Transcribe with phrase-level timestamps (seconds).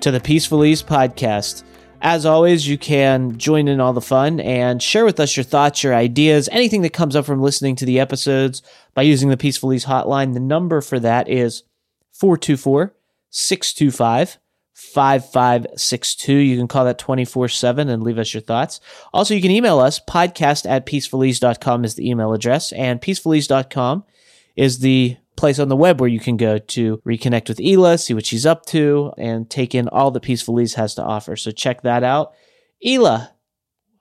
[0.00, 1.64] to the Peaceful Ease podcast.
[2.00, 5.82] As always, you can join in all the fun and share with us your thoughts,
[5.82, 8.62] your ideas, anything that comes up from listening to the episodes
[8.94, 10.34] by using the Peaceful Ease hotline.
[10.34, 11.64] The number for that is
[12.12, 12.94] 424
[13.30, 14.38] 625
[14.74, 16.32] 5562.
[16.32, 18.80] You can call that 24 7 and leave us your thoughts.
[19.12, 19.98] Also, you can email us.
[19.98, 24.04] Podcast at peacefulease.com is the email address, and peacefulease.com
[24.58, 28.12] is the place on the web where you can go to reconnect with Ela, see
[28.12, 31.36] what she's up to, and take in all that Peaceful Ease has to offer.
[31.36, 32.32] So check that out.
[32.84, 33.32] Ela,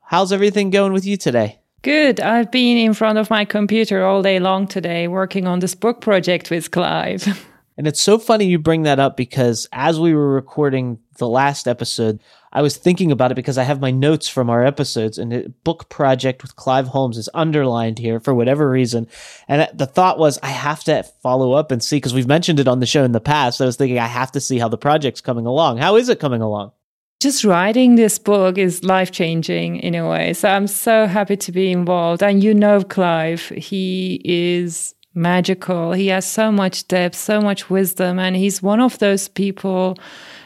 [0.02, 1.60] how's everything going with you today?
[1.84, 2.20] Good.
[2.20, 6.02] I've been in front of my computer all day long today working on this book
[6.02, 7.48] project with Clive.
[7.78, 11.68] And it's so funny you bring that up because as we were recording the last
[11.68, 12.20] episode,
[12.52, 15.54] I was thinking about it because I have my notes from our episodes and the
[15.64, 19.08] book project with Clive Holmes is underlined here for whatever reason.
[19.48, 22.68] And the thought was I have to follow up and see because we've mentioned it
[22.68, 23.62] on the show in the past.
[23.62, 25.78] I was thinking I have to see how the project's coming along.
[25.78, 26.72] How is it coming along?
[27.20, 30.34] Just writing this book is life changing in a way.
[30.34, 32.22] So I'm so happy to be involved.
[32.22, 35.92] And you know Clive, he is magical.
[35.92, 39.98] He has so much depth, so much wisdom, and he's one of those people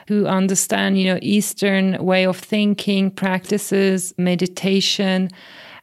[0.07, 5.29] who understand, you know, Eastern way of thinking, practices, meditation.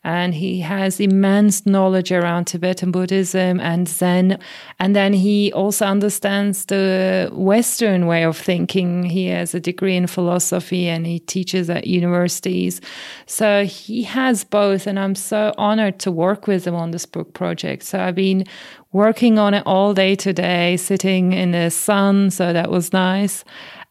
[0.04, 4.38] And he has immense knowledge around Tibetan Buddhism and Zen.
[4.78, 9.02] And then he also understands the Western way of thinking.
[9.02, 12.80] He has a degree in philosophy and he teaches at universities.
[13.26, 14.86] So he has both.
[14.86, 17.82] And I'm so honored to work with him on this book project.
[17.82, 18.44] So I've been
[18.92, 22.30] working on it all day today, sitting in the sun.
[22.30, 23.44] So that was nice.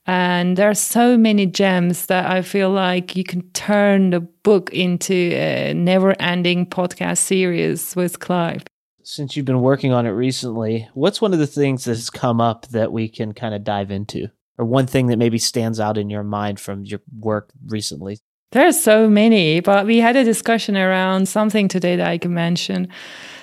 [0.08, 4.74] And there are so many gems that I feel like you can turn the book
[4.74, 8.64] into a never ending podcast series with Clive.
[9.04, 12.40] Since you've been working on it recently, what's one of the things that has come
[12.40, 14.30] up that we can kind of dive into?
[14.58, 18.20] Or one thing that maybe stands out in your mind from your work recently?
[18.54, 22.34] There are so many, but we had a discussion around something today that I can
[22.34, 22.88] mention.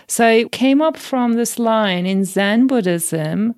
[0.08, 3.54] So it came up from this line in Zen Buddhism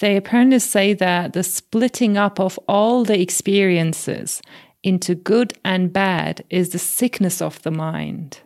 [0.00, 4.40] they apparently say that the splitting up of all the experiences
[4.82, 8.40] into good and bad is the sickness of the mind.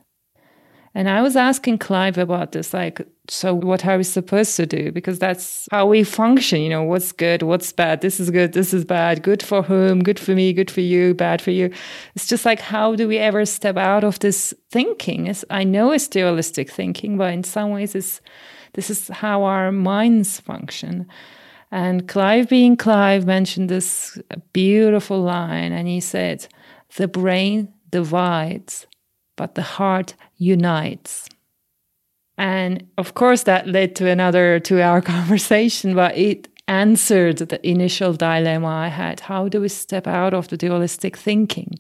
[0.95, 4.93] And I was asking Clive about this, like, so what are we supposed to do?
[4.93, 8.75] Because that's how we function, you know, what's good, what's bad, this is good, this
[8.75, 11.71] is bad, good for whom, good for me, good for you, bad for you.
[12.15, 15.29] It's just like, how do we ever step out of this thinking?
[15.29, 18.21] It's, I know it's dualistic thinking, but in some ways, it's,
[18.75, 21.09] this is how our minds function.
[21.73, 24.19] And Clive, being Clive, mentioned this
[24.53, 26.47] beautiful line, and he said,
[26.97, 28.87] The brain divides,
[29.37, 31.31] but the heart unites.
[32.37, 38.13] And of course, that led to another two hour conversation, but it answered the initial
[38.13, 39.21] dilemma I had.
[39.21, 41.79] How do we step out of the dualistic thinking?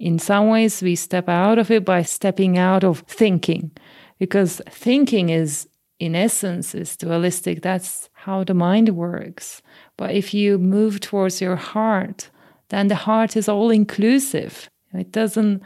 [0.00, 3.70] In some ways, we step out of it by stepping out of thinking,
[4.18, 5.68] because thinking is,
[5.98, 7.62] in essence, is dualistic.
[7.62, 9.62] That's how the mind works.
[9.96, 12.30] But if you move towards your heart,
[12.68, 14.68] then the heart is all inclusive.
[14.92, 15.62] It doesn't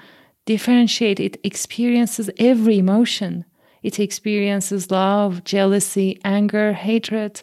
[0.47, 3.45] differentiate, it experiences every emotion.
[3.83, 7.43] It experiences love, jealousy, anger, hatred,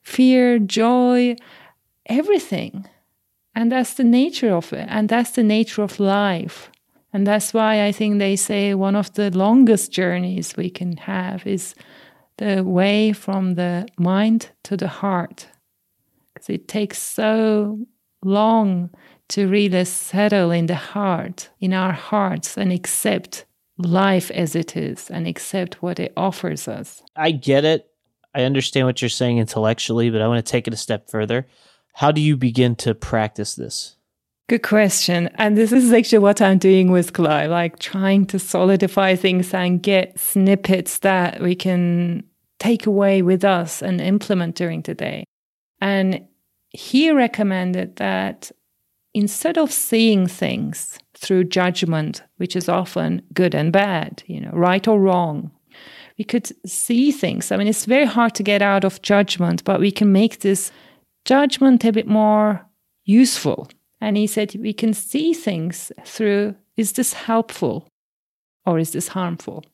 [0.00, 1.36] fear, joy,
[2.06, 2.86] everything.
[3.54, 4.86] And that's the nature of it.
[4.88, 6.70] And that's the nature of life.
[7.12, 11.46] And that's why I think they say one of the longest journeys we can have
[11.46, 11.74] is
[12.42, 15.46] the way from the mind to the heart.
[16.34, 17.86] Because it takes so
[18.24, 18.90] long
[19.28, 23.44] to really settle in the heart, in our hearts, and accept
[23.78, 27.02] life as it is and accept what it offers us.
[27.16, 27.88] I get it.
[28.34, 31.46] I understand what you're saying intellectually, but I want to take it a step further.
[31.94, 33.96] How do you begin to practice this?
[34.48, 35.30] Good question.
[35.36, 39.82] And this is actually what I'm doing with Clive, like trying to solidify things and
[39.82, 42.24] get snippets that we can
[42.62, 45.24] take away with us and implement during the day.
[45.80, 46.26] And
[46.70, 48.52] he recommended that
[49.14, 54.86] instead of seeing things through judgment, which is often good and bad, you know, right
[54.86, 55.50] or wrong,
[56.18, 57.50] we could see things.
[57.50, 60.70] I mean, it's very hard to get out of judgment, but we can make this
[61.24, 62.64] judgment a bit more
[63.04, 63.68] useful
[64.00, 67.88] and he said, we can see things through is this helpful
[68.64, 69.64] or is this harmful?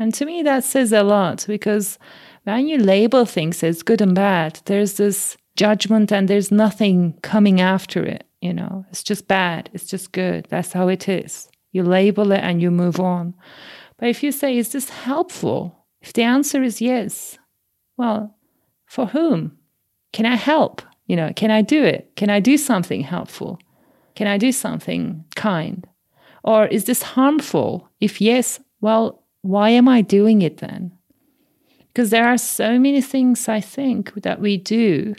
[0.00, 1.98] And to me, that says a lot because
[2.44, 7.60] when you label things as good and bad, there's this judgment and there's nothing coming
[7.60, 8.24] after it.
[8.40, 10.46] You know, it's just bad, it's just good.
[10.48, 11.50] That's how it is.
[11.72, 13.34] You label it and you move on.
[13.98, 15.76] But if you say, is this helpful?
[16.00, 17.36] If the answer is yes,
[17.98, 18.34] well,
[18.86, 19.58] for whom?
[20.14, 20.80] Can I help?
[21.06, 22.10] You know, can I do it?
[22.16, 23.58] Can I do something helpful?
[24.14, 25.86] Can I do something kind?
[26.42, 27.90] Or is this harmful?
[28.00, 30.92] If yes, well, why am I doing it then?
[31.88, 35.14] Because there are so many things I think that we do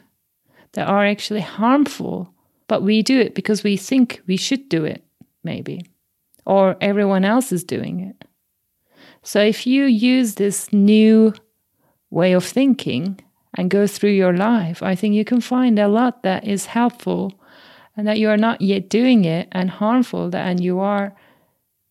[0.73, 2.33] that are actually harmful,
[2.67, 5.03] but we do it because we think we should do it,
[5.43, 5.85] maybe,
[6.45, 8.27] or everyone else is doing it.
[9.23, 11.33] So if you use this new
[12.09, 13.19] way of thinking,
[13.55, 17.33] and go through your life, I think you can find a lot that is helpful
[17.97, 21.13] and that you are not yet doing it and harmful, and you are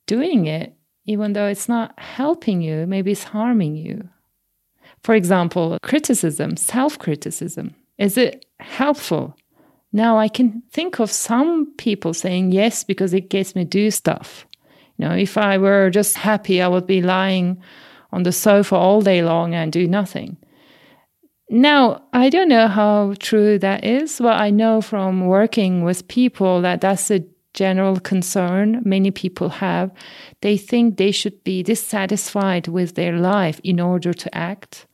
[0.06, 0.74] doing it,
[1.10, 4.08] even though it's not helping you, maybe it's harming you.
[5.02, 7.74] For example, criticism, self criticism.
[7.98, 9.36] Is it helpful?
[9.92, 13.90] Now I can think of some people saying yes because it gets me to do
[13.90, 14.46] stuff.
[14.98, 17.60] You know, if I were just happy, I would be lying
[18.12, 20.36] on the sofa all day long and do nothing.
[21.48, 26.62] Now, I don't know how true that is, but I know from working with people
[26.62, 27.24] that that's a
[27.54, 29.90] general concern many people have.
[30.40, 34.86] They think they should be dissatisfied with their life in order to act.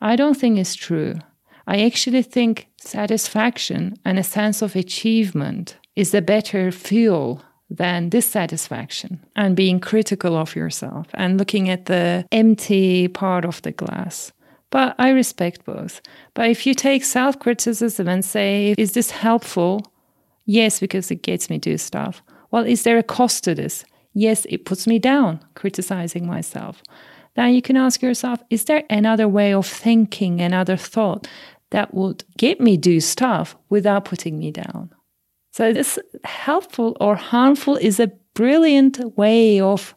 [0.00, 1.18] I don't think it's true.
[1.66, 9.24] I actually think satisfaction and a sense of achievement is a better fuel than dissatisfaction
[9.36, 14.32] and being critical of yourself and looking at the empty part of the glass.
[14.70, 16.00] But I respect both.
[16.34, 19.92] But if you take self criticism and say, is this helpful?
[20.50, 22.22] Yes, because it gets me to do stuff.
[22.50, 23.84] Well, is there a cost to this?
[24.14, 26.82] Yes, it puts me down, criticizing myself.
[27.36, 31.28] Then you can ask yourself, is there another way of thinking, another thought
[31.70, 34.90] that would get me do stuff without putting me down?
[35.52, 39.94] So this helpful or harmful is a brilliant way of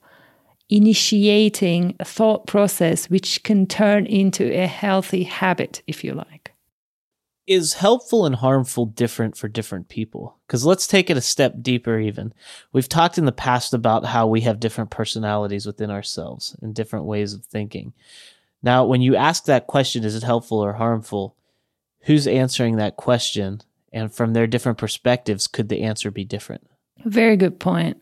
[0.69, 6.42] initiating a thought process which can turn into a healthy habit, if you like.
[7.45, 10.37] Is helpful and harmful different for different people?
[10.47, 12.33] Because let's take it a step deeper, even.
[12.71, 17.05] We've talked in the past about how we have different personalities within ourselves and different
[17.05, 17.91] ways of thinking.
[18.61, 21.35] Now, when you ask that question, is it helpful or harmful?
[22.03, 23.59] Who's answering that question?
[23.91, 26.65] And from their different perspectives, could the answer be different?
[27.03, 28.01] Very good point.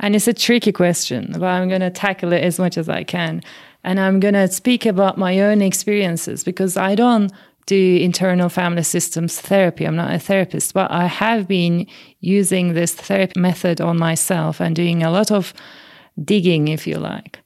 [0.00, 3.04] And it's a tricky question, but I'm going to tackle it as much as I
[3.04, 3.42] can.
[3.82, 7.32] And I'm going to speak about my own experiences because I don't
[7.66, 9.86] do internal family systems therapy.
[9.86, 11.86] I'm not a therapist, but I have been
[12.20, 15.54] using this therapy method on myself and doing a lot of
[16.22, 17.38] digging, if you like.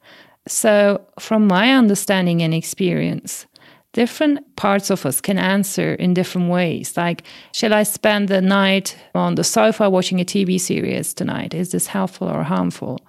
[0.47, 3.47] So, from my understanding and experience,
[3.93, 6.97] different parts of us can answer in different ways.
[6.97, 7.23] Like,
[7.53, 11.55] shall I spend the night on the sofa watching a TV series tonight?
[11.55, 13.01] Is this helpful or harmful?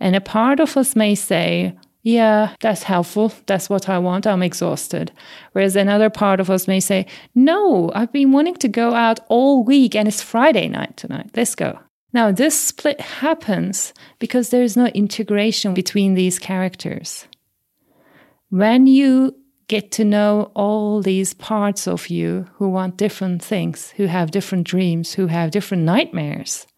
[0.00, 1.74] And a part of us may say,
[2.06, 3.32] yeah, that's helpful.
[3.46, 4.28] That's what I want.
[4.28, 5.10] I'm exhausted.
[5.50, 9.64] Whereas another part of us may say, no, I've been wanting to go out all
[9.64, 11.30] week and it's Friday night tonight.
[11.34, 11.80] Let's go.
[12.12, 17.26] Now, this split happens because there is no integration between these characters.
[18.50, 19.34] When you
[19.66, 24.64] get to know all these parts of you who want different things, who have different
[24.64, 26.68] dreams, who have different nightmares.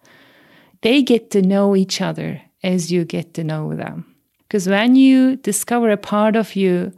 [0.81, 4.08] They get to know each other as you get to know them.
[4.49, 6.93] Because when you discover a part of you,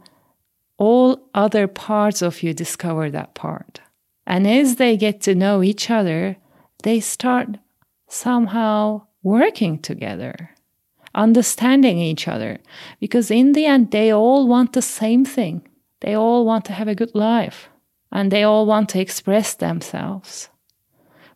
[0.77, 3.81] all other parts of you discover that part.
[4.25, 6.37] And as they get to know each other,
[6.83, 7.57] they start
[8.07, 10.51] somehow working together,
[11.13, 12.59] understanding each other.
[12.99, 15.67] Because in the end, they all want the same thing
[16.01, 17.69] they all want to have a good life
[18.11, 20.49] and they all want to express themselves.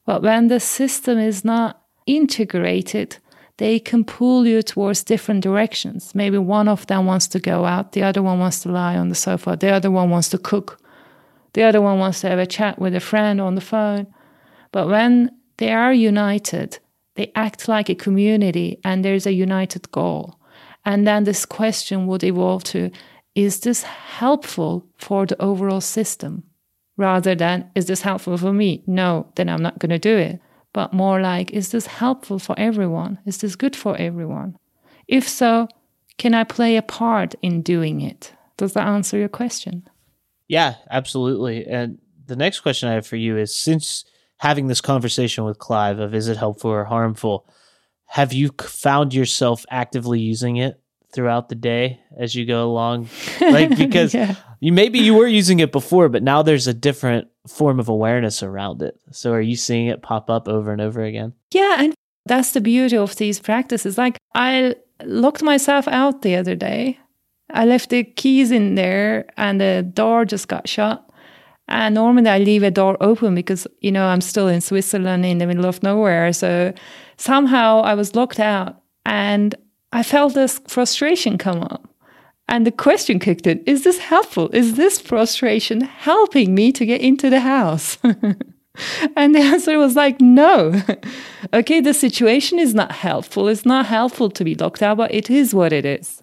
[0.05, 3.17] But when the system is not integrated,
[3.57, 6.13] they can pull you towards different directions.
[6.13, 9.09] Maybe one of them wants to go out, the other one wants to lie on
[9.09, 10.79] the sofa, the other one wants to cook,
[11.53, 14.07] the other one wants to have a chat with a friend on the phone.
[14.71, 16.79] But when they are united.
[17.15, 20.39] They act like a community and there's a united goal.
[20.83, 22.91] And then this question would evolve to
[23.33, 26.43] is this helpful for the overall system?
[26.97, 28.83] Rather than is this helpful for me?
[28.87, 30.39] No, then I'm not going to do it.
[30.75, 33.17] But more like is this helpful for everyone?
[33.25, 34.57] Is this good for everyone?
[35.07, 35.69] If so,
[36.17, 38.33] can I play a part in doing it?
[38.57, 39.87] Does that answer your question?
[40.49, 41.65] Yeah, absolutely.
[41.65, 44.03] And the next question I have for you is since
[44.39, 47.47] having this conversation with Clive of is it helpful or harmful,
[48.07, 50.81] have you found yourself actively using it
[51.15, 53.09] throughout the day as you go along?
[53.41, 54.35] Like because yeah.
[54.59, 58.43] you maybe you were using it before, but now there's a different form of awareness
[58.43, 58.99] around it.
[59.11, 61.33] So are you seeing it pop up over and over again?
[61.51, 61.93] Yeah, and
[62.25, 63.97] that's the beauty of these practices.
[63.97, 66.99] Like I locked myself out the other day.
[67.51, 71.01] I left the keys in there and the door just got shut.
[71.67, 75.39] And normally I leave a door open because, you know, I'm still in Switzerland in
[75.39, 76.31] the middle of nowhere.
[76.33, 76.73] So
[77.17, 79.55] somehow I was locked out and
[79.91, 81.89] I felt this frustration come up.
[82.47, 84.49] And the question kicked in Is this helpful?
[84.53, 87.97] Is this frustration helping me to get into the house?
[88.03, 90.81] and the answer was like, No.
[91.53, 93.47] okay, the situation is not helpful.
[93.47, 96.21] It's not helpful to be locked out, but it is what it is.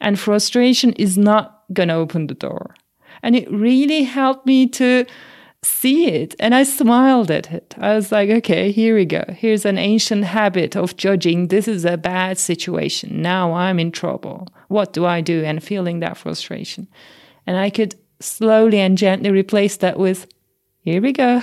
[0.00, 2.74] And frustration is not going to open the door.
[3.22, 5.06] And it really helped me to
[5.62, 6.34] see it.
[6.38, 7.74] And I smiled at it.
[7.78, 9.24] I was like, okay, here we go.
[9.28, 11.48] Here's an ancient habit of judging.
[11.48, 13.22] This is a bad situation.
[13.22, 14.48] Now I'm in trouble.
[14.68, 15.44] What do I do?
[15.44, 16.88] And feeling that frustration.
[17.46, 20.26] And I could slowly and gently replace that with,
[20.80, 21.40] here we go.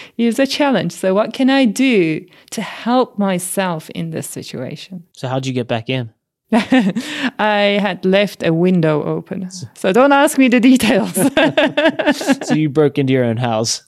[0.16, 0.92] Here's a challenge.
[0.92, 5.06] So, what can I do to help myself in this situation?
[5.12, 6.12] So, how'd you get back in?
[6.52, 9.48] I had left a window open.
[9.74, 11.14] So don't ask me the details.
[12.46, 13.84] so you broke into your own house.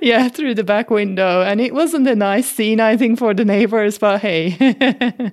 [0.00, 1.42] Yeah, through the back window.
[1.42, 5.30] And it wasn't a nice scene, I think, for the neighbors, but hey.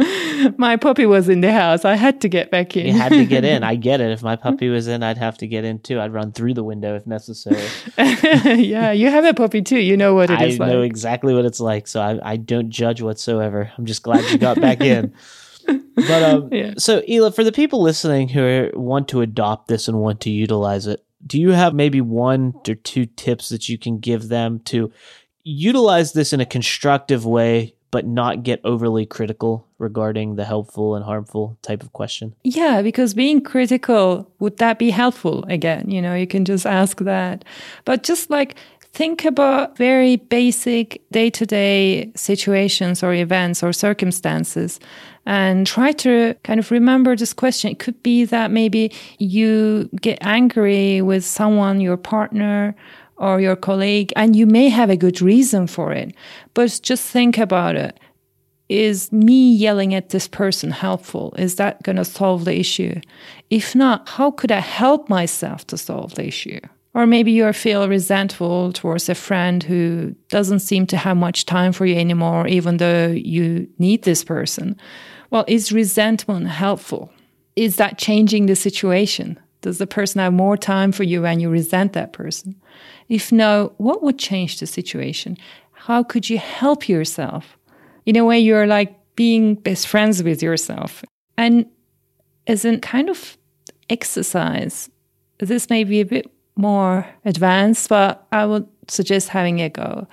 [0.56, 1.84] my puppy was in the house.
[1.84, 2.86] I had to get back in.
[2.86, 3.62] You had to get in.
[3.72, 4.10] I get it.
[4.10, 6.00] If my puppy was in, I'd have to get in too.
[6.00, 7.68] I'd run through the window if necessary.
[7.98, 9.78] yeah, you have a puppy too.
[9.78, 10.70] You know what it I is like.
[10.70, 11.86] I know exactly what it's like.
[11.86, 13.70] So I, I don't judge whatsoever.
[13.78, 15.14] I'm just glad you got back in
[15.94, 16.74] but um, yeah.
[16.78, 20.86] so Ela, for the people listening who want to adopt this and want to utilize
[20.86, 24.92] it, do you have maybe one or two tips that you can give them to
[25.42, 31.04] utilize this in a constructive way, but not get overly critical regarding the helpful and
[31.04, 32.34] harmful type of question?
[32.44, 35.44] Yeah, because being critical, would that be helpful?
[35.48, 37.44] Again, you know, you can just ask that.
[37.84, 38.54] But just like
[38.92, 44.80] think about very basic day to day situations or events or circumstances
[45.26, 47.70] and try to kind of remember this question.
[47.70, 52.74] It could be that maybe you get angry with someone, your partner,
[53.16, 56.14] or your colleague, and you may have a good reason for it.
[56.54, 58.00] But just think about it.
[58.70, 61.34] Is me yelling at this person helpful?
[61.36, 63.00] Is that going to solve the issue?
[63.50, 66.60] If not, how could I help myself to solve the issue?
[66.92, 71.72] Or maybe you feel resentful towards a friend who doesn't seem to have much time
[71.72, 74.76] for you anymore, even though you need this person.
[75.30, 77.12] Well, is resentment helpful?
[77.54, 79.38] Is that changing the situation?
[79.60, 82.60] Does the person have more time for you and you resent that person?
[83.08, 85.36] If no, what would change the situation?
[85.72, 87.56] How could you help yourself?
[88.06, 91.04] In a way, you're like being best friends with yourself.
[91.36, 91.66] And
[92.46, 93.36] as a kind of
[93.88, 94.90] exercise,
[95.38, 100.06] this may be a bit more advanced, but I would suggest having a go.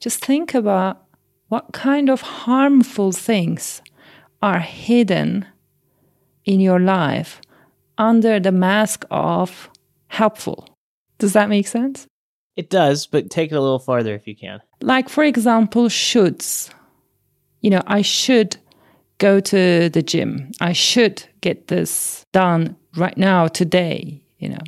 [0.00, 1.02] Just think about
[1.48, 3.80] what kind of harmful things
[4.42, 5.46] are hidden
[6.44, 7.40] in your life
[7.96, 9.70] under the mask of
[10.08, 10.68] helpful.
[11.18, 12.06] Does that make sense?
[12.56, 14.60] It does, but take it a little farther if you can.
[14.80, 16.70] Like, for example, shoulds.
[17.60, 18.56] You know, I should
[19.18, 20.52] go to the gym.
[20.60, 24.22] I should get this done right now, today.
[24.38, 24.64] You know,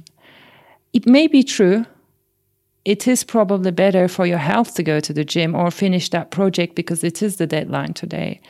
[0.96, 1.84] it may be true.
[2.86, 6.30] It is probably better for your health to go to the gym or finish that
[6.30, 8.40] project because it is the deadline today.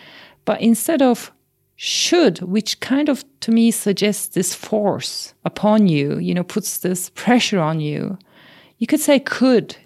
[0.45, 1.33] But instead of
[1.75, 7.11] should, which kind of to me suggests this force upon you, you know, puts this
[7.17, 8.17] pressure on you,
[8.79, 9.76] you could say could,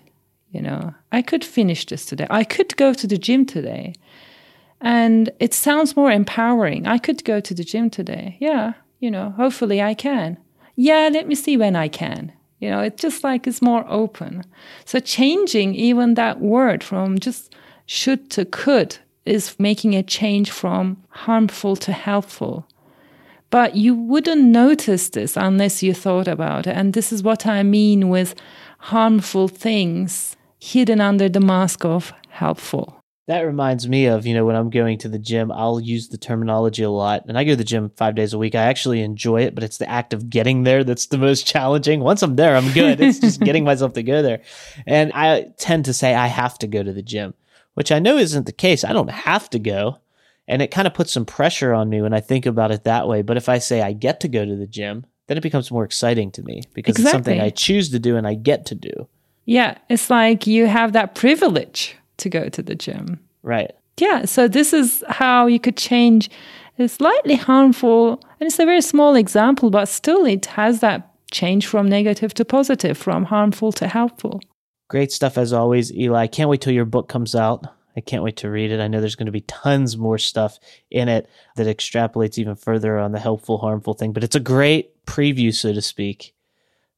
[0.51, 2.27] you know, I could finish this today.
[2.29, 3.95] I could go to the gym today.
[4.83, 6.87] And it sounds more empowering.
[6.87, 8.37] I could go to the gym today.
[8.39, 10.37] Yeah, you know, hopefully I can.
[10.77, 12.35] Yeah, let me see when I can.
[12.61, 14.45] You know, it's just like it's more open.
[14.85, 17.55] So changing even that word from just
[17.87, 22.67] should to could is making a change from harmful to helpful.
[23.49, 26.77] But you wouldn't notice this unless you thought about it.
[26.77, 28.35] And this is what I mean with
[28.79, 33.00] harmful things hidden under the mask of helpful.
[33.31, 36.19] That reminds me of, you know, when I'm going to the gym, I'll use the
[36.19, 37.27] terminology a lot.
[37.29, 38.57] And I go to the gym five days a week.
[38.57, 42.01] I actually enjoy it, but it's the act of getting there that's the most challenging.
[42.01, 43.01] Once I'm there, I'm good.
[43.01, 44.43] It's just getting myself to go there.
[44.85, 47.35] And I tend to say I have to go to the gym,
[47.75, 48.83] which I know isn't the case.
[48.83, 49.99] I don't have to go.
[50.49, 53.07] And it kind of puts some pressure on me when I think about it that
[53.07, 53.23] way.
[53.23, 55.85] But if I say I get to go to the gym, then it becomes more
[55.85, 57.07] exciting to me because exactly.
[57.07, 59.07] it's something I choose to do and I get to do.
[59.45, 63.21] Yeah, it's like you have that privilege to go to the gym.
[63.43, 63.73] Right.
[63.99, 64.25] Yeah.
[64.25, 66.31] So this is how you could change
[66.79, 71.67] a slightly harmful, and it's a very small example, but still it has that change
[71.67, 74.41] from negative to positive, from harmful to helpful.
[74.89, 76.27] Great stuff as always, Eli.
[76.27, 77.67] Can't wait till your book comes out.
[77.97, 78.81] I can't wait to read it.
[78.81, 80.59] I know there's going to be tons more stuff
[80.91, 85.05] in it that extrapolates even further on the helpful, harmful thing, but it's a great
[85.05, 86.35] preview, so to speak,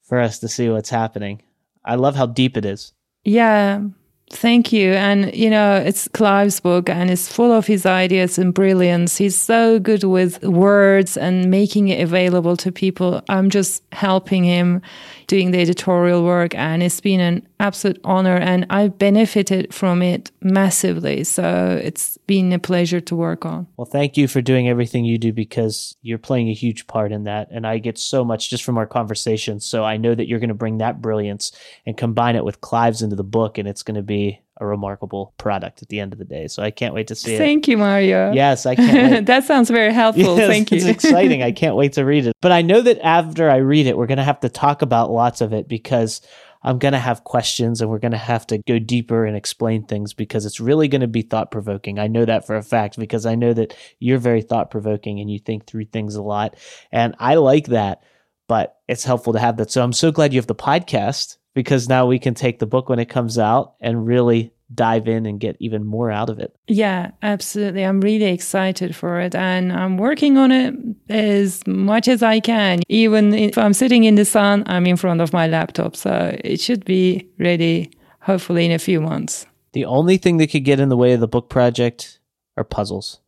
[0.03, 1.43] for us to see what's happening.
[1.85, 2.93] I love how deep it is.
[3.25, 3.83] Yeah.
[4.31, 4.93] Thank you.
[4.93, 9.19] And, you know, it's Clive's book and it's full of his ideas and brilliance.
[9.19, 13.23] He's so good with words and making it available to people.
[13.29, 14.81] I'm just helping him
[15.27, 20.31] doing the editorial work and it's been an absolute honor and I've benefited from it
[20.41, 21.25] massively.
[21.25, 23.67] So it's been a pleasure to work on.
[23.77, 27.25] Well, thank you for doing everything you do because you're playing a huge part in
[27.25, 27.49] that.
[27.51, 29.65] And I get so much just from our conversations.
[29.65, 31.53] So I know that you're going to bring that brilliance
[31.87, 34.22] and combine it with Clive's into the book and it's going to be
[34.61, 36.47] a remarkable product at the end of the day.
[36.47, 37.45] So I can't wait to see Thank it.
[37.45, 38.33] Thank you, Mario.
[38.33, 40.37] Yes, I can't that sounds very helpful.
[40.37, 40.77] Yes, Thank you.
[40.77, 41.43] it's exciting.
[41.43, 42.35] I can't wait to read it.
[42.41, 45.11] But I know that after I read it, we're going to have to talk about
[45.11, 46.21] lots of it because
[46.63, 49.85] I'm going to have questions and we're going to have to go deeper and explain
[49.85, 51.99] things because it's really going to be thought provoking.
[51.99, 55.31] I know that for a fact because I know that you're very thought provoking and
[55.31, 56.57] you think through things a lot.
[56.93, 58.03] And I like that,
[58.47, 59.73] but it's helpful to have that.
[59.73, 62.89] So I'm so glad you have the podcast because now we can take the book
[62.89, 66.55] when it comes out and really dive in and get even more out of it.
[66.67, 67.85] Yeah, absolutely.
[67.85, 70.75] I'm really excited for it and I'm working on it
[71.11, 72.81] as much as I can.
[72.89, 75.97] Even if I'm sitting in the sun, I'm in front of my laptop.
[75.97, 79.47] So it should be ready hopefully in a few months.
[79.73, 82.21] The only thing that could get in the way of the book project
[82.57, 83.21] are puzzles.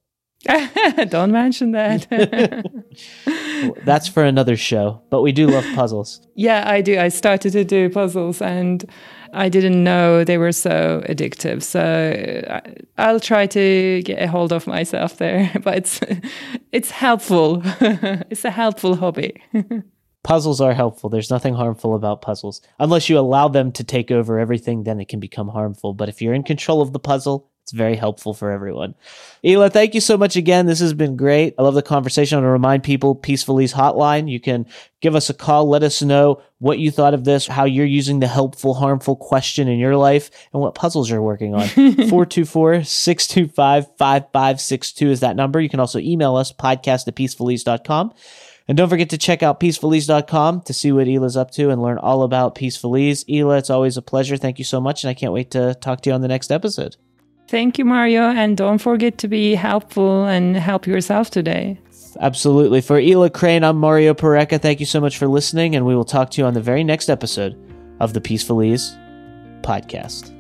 [1.08, 2.06] Don't mention that.
[3.84, 6.26] That's for another show, but we do love puzzles.
[6.34, 6.98] Yeah, I do.
[6.98, 8.84] I started to do puzzles and
[9.34, 11.62] I didn't know they were so addictive.
[11.62, 11.80] So
[12.48, 12.60] uh,
[12.96, 16.00] I'll try to get a hold of myself there, but it's
[16.72, 17.62] it's helpful.
[18.30, 19.42] it's a helpful hobby.
[20.22, 21.10] puzzles are helpful.
[21.10, 22.60] There's nothing harmful about puzzles.
[22.78, 25.94] Unless you allow them to take over everything, then it can become harmful.
[25.94, 28.94] But if you're in control of the puzzle, it's very helpful for everyone.
[29.42, 30.66] Ela, thank you so much again.
[30.66, 31.54] This has been great.
[31.58, 32.36] I love the conversation.
[32.36, 34.30] I want to remind people Peaceful Ease hotline.
[34.30, 34.66] You can
[35.00, 35.66] give us a call.
[35.66, 39.66] Let us know what you thought of this, how you're using the helpful, harmful question
[39.66, 41.66] in your life, and what puzzles you're working on.
[41.68, 45.58] 424 625 5562 is that number.
[45.58, 48.12] You can also email us, podcast at peacefulease.com.
[48.68, 51.96] And don't forget to check out peacefulease.com to see what Ela's up to and learn
[51.96, 53.24] all about Peaceful Ease.
[53.26, 54.36] Ela, it's always a pleasure.
[54.36, 55.02] Thank you so much.
[55.02, 56.96] And I can't wait to talk to you on the next episode.
[57.54, 58.22] Thank you, Mario.
[58.22, 61.78] And don't forget to be helpful and help yourself today.
[62.18, 62.80] Absolutely.
[62.80, 64.60] For Ela Crane, I'm Mario Pareca.
[64.60, 66.82] Thank you so much for listening, and we will talk to you on the very
[66.82, 67.56] next episode
[68.00, 68.96] of the Peaceful Ease
[69.60, 70.32] podcast.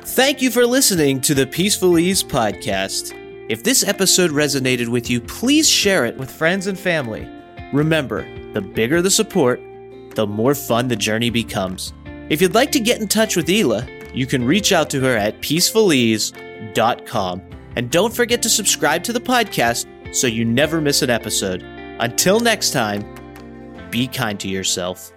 [0.00, 3.14] Thank you for listening to the Peaceful Ease podcast.
[3.48, 7.28] If this episode resonated with you, please share it with friends and family.
[7.72, 9.60] Remember, the bigger the support,
[10.16, 11.92] the more fun the journey becomes.
[12.28, 15.16] If you'd like to get in touch with Ela, you can reach out to her
[15.16, 17.42] at peacefulease.com.
[17.76, 21.62] And don't forget to subscribe to the podcast so you never miss an episode.
[22.00, 23.04] Until next time,
[23.90, 25.13] be kind to yourself.